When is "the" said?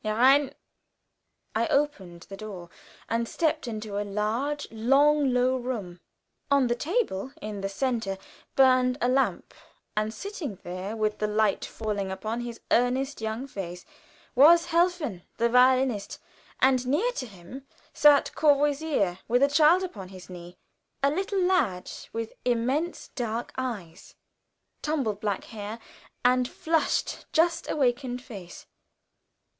2.23-2.35, 6.65-6.73, 7.61-7.69, 11.19-11.27, 15.37-15.49